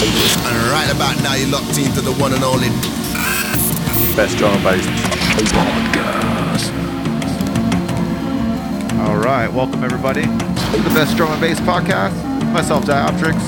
[0.00, 2.68] And right about now, you're locked into the one and only
[4.14, 4.86] best drum and bass
[5.50, 6.70] podcast.
[9.00, 12.14] All right, welcome everybody to the best drum and bass podcast.
[12.52, 13.42] Myself, Dioptrics.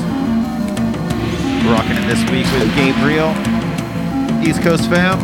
[1.71, 3.31] Rocking it this week with Gabe Real,
[4.45, 5.21] East Coast fam.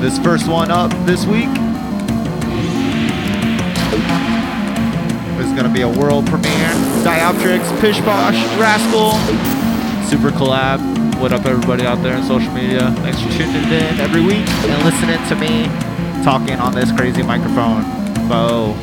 [0.00, 1.48] This first one up this week
[5.50, 6.70] is going to be a world premiere.
[7.02, 9.12] Dioptrics, Pish Posh, Rascal,
[10.06, 10.78] super collab.
[11.20, 12.90] What up, everybody out there on social media?
[13.02, 15.64] Thanks for tuning in every week and listening to me
[16.22, 17.82] talking on this crazy microphone.
[18.28, 18.74] Bo.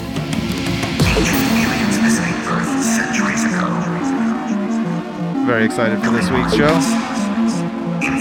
[5.46, 6.76] Very excited for this week's show.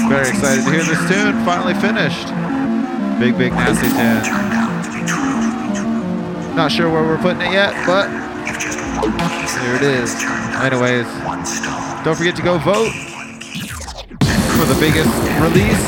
[0.09, 1.45] Very excited to hear this tune.
[1.45, 2.29] Finally finished.
[3.19, 4.23] Big, big, nasty tune.
[6.55, 10.15] Not sure where we're putting it yet, but here it is.
[10.63, 11.07] Anyways,
[12.05, 12.93] don't forget to go vote
[14.57, 15.83] for the biggest release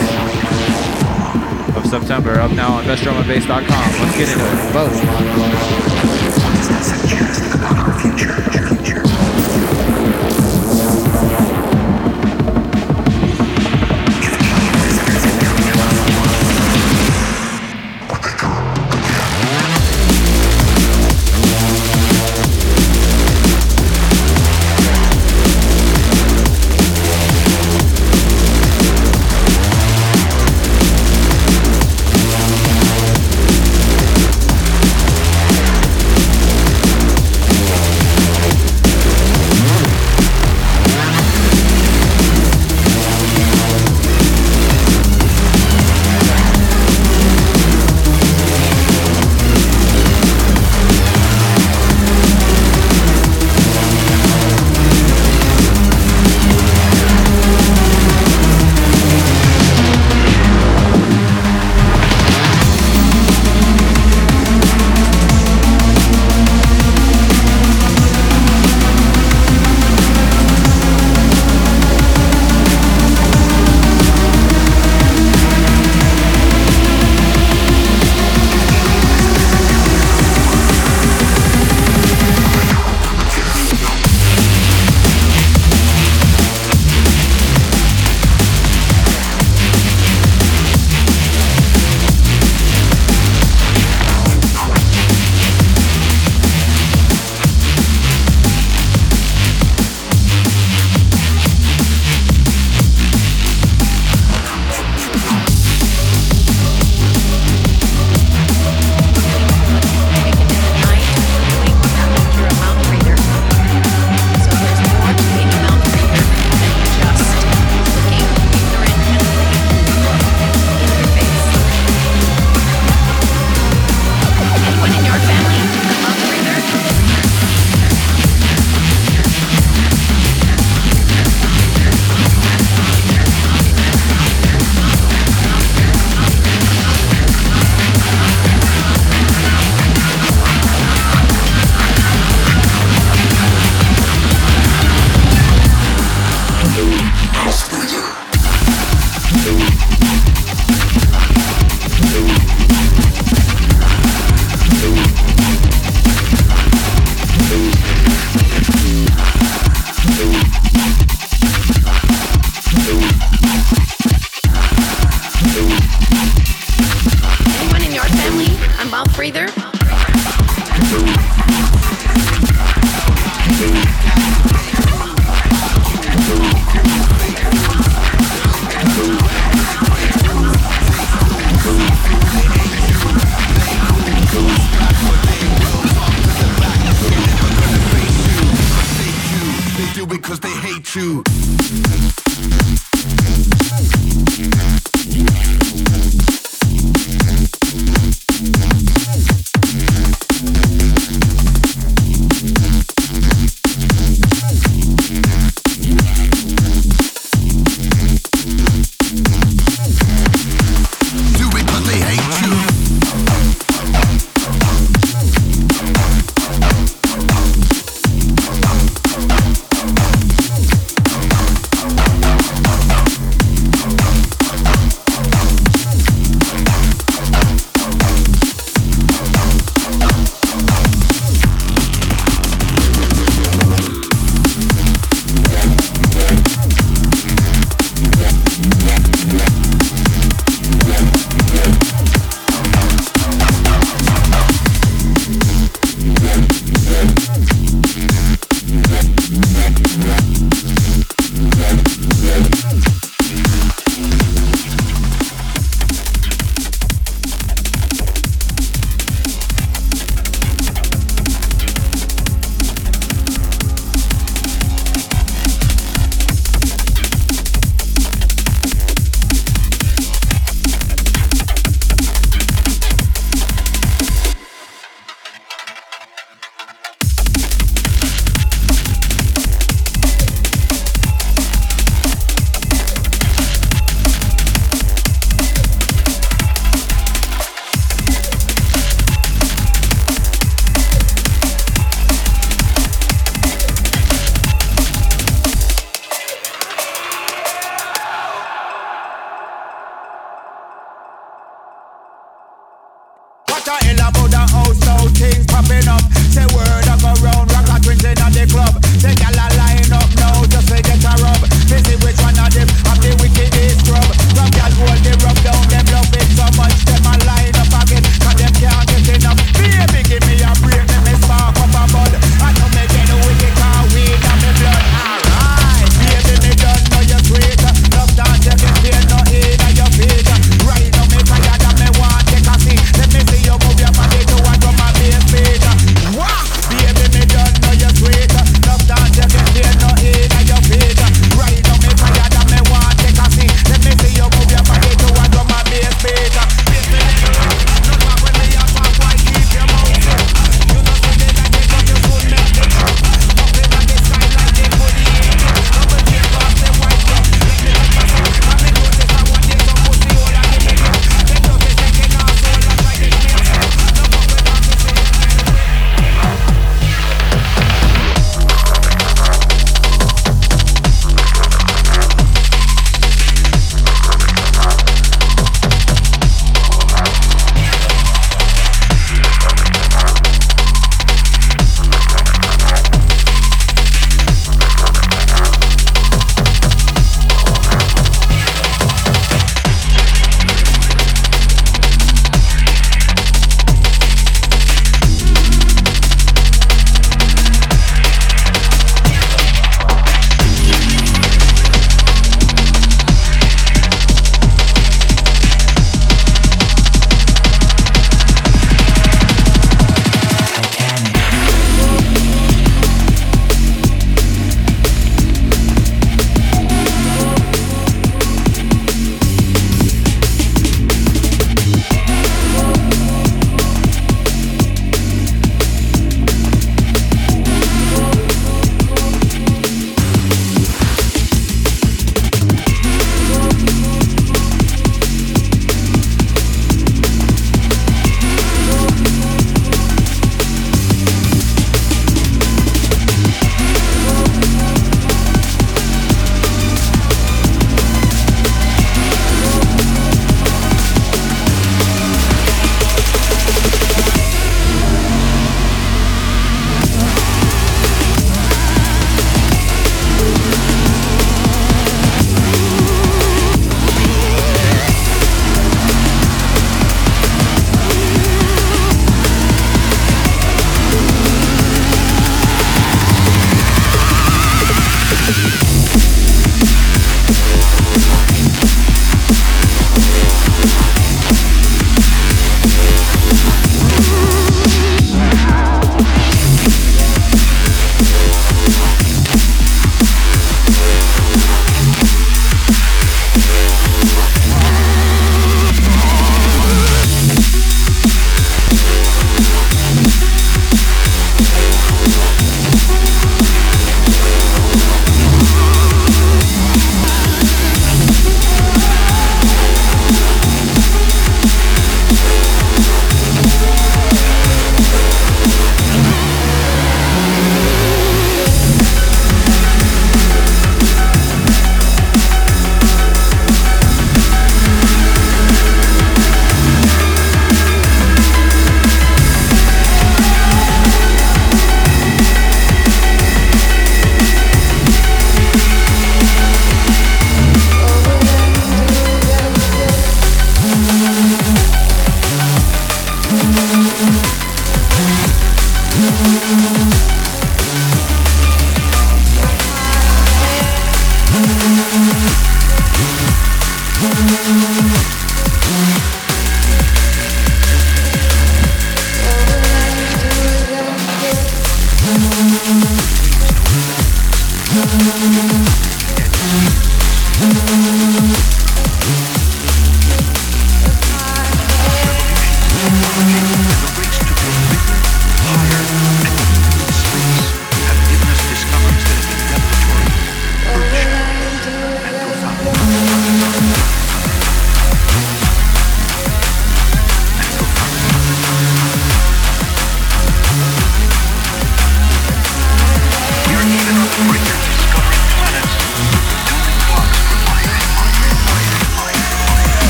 [1.77, 2.41] of September.
[2.41, 3.67] Up now on bestdrumandbass.com.
[3.67, 4.59] Let's get into it.
[8.63, 8.68] Vote.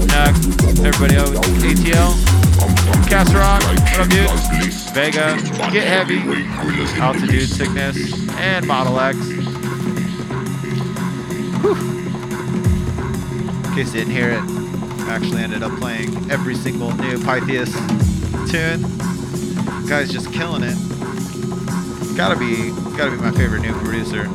[0.00, 0.84] Up, Nuck?
[0.84, 2.14] Everybody else, ATL.
[3.10, 3.34] Cast.
[3.34, 4.30] What up, dude?
[4.94, 5.36] Vega.
[5.70, 6.20] Get Heavy.
[6.98, 8.28] Altitude Sickness.
[8.38, 9.18] And Model X.
[11.60, 11.76] Whew.
[13.66, 14.42] In case you didn't hear it,
[15.08, 17.70] actually ended up playing every single new Pythius
[18.50, 18.80] tune.
[19.86, 20.76] Guy's just killing it.
[22.16, 24.28] Gotta be, gotta be my favorite new producer.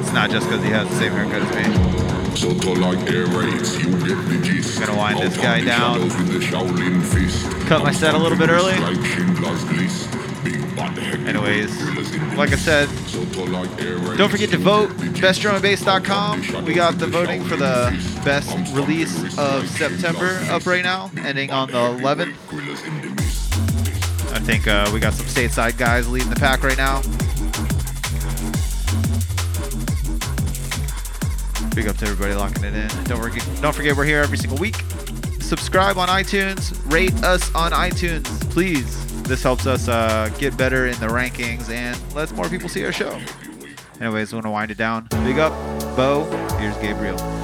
[0.00, 2.13] It's not just because he has the same haircut as me.
[2.36, 4.80] So to like air raids, you get the gist.
[4.80, 6.00] Gonna wind this guy down.
[6.02, 7.48] with the Shaolin fist.
[7.68, 8.76] Cut my set a little bit early.
[8.78, 10.10] Like Schindler's List.
[10.44, 14.18] Big bad heavyweight Anyways, gorillas in the like I said, So to like air raids,
[14.18, 14.88] don't forget to vote.
[14.88, 15.40] get the gist.
[15.42, 16.64] BestDrumAndBass.com.
[16.64, 17.90] We got the voting for the
[18.24, 22.34] best release of September up right now, ending on the 11th.
[22.48, 23.54] Gorillas in the mist.
[24.34, 27.00] I think uh, we got some stateside guys leading the pack right now.
[31.74, 32.88] Big up to everybody locking it in.
[33.04, 34.76] Don't forget, don't forget we're here every single week.
[35.40, 36.80] Subscribe on iTunes.
[36.92, 39.22] Rate us on iTunes, please.
[39.24, 42.92] This helps us uh, get better in the rankings and lets more people see our
[42.92, 43.20] show.
[44.00, 45.08] Anyways, want to wind it down.
[45.24, 45.52] Big up,
[45.96, 46.24] Bo.
[46.58, 47.43] Here's Gabe Real.